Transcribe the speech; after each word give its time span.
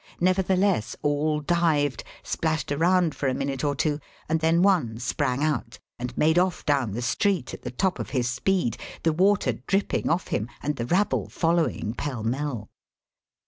Nevertheless, 0.19 0.95
all 1.03 1.41
dived, 1.41 2.03
splashed 2.23 2.71
around 2.71 3.13
for 3.13 3.27
a 3.29 3.35
minute 3.35 3.63
or 3.63 3.75
two, 3.75 3.99
and 4.27 4.39
then 4.39 4.63
one 4.63 4.97
sprang 4.97 5.43
out 5.43 5.77
and 5.99 6.17
made 6.17 6.39
off 6.39 6.65
down 6.65 6.93
the 6.93 7.03
street 7.03 7.53
at 7.53 7.61
the 7.61 7.69
top 7.69 7.99
of 7.99 8.09
his 8.09 8.27
speed, 8.27 8.77
the 9.03 9.13
water 9.13 9.53
dripping 9.67 10.09
off 10.09 10.29
him 10.29 10.49
and 10.63 10.77
the 10.77 10.87
rabble 10.87 11.29
following 11.29 11.93
pell 11.93 12.23
mell. 12.23 12.71